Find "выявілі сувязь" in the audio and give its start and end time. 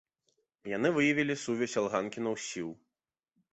0.95-1.77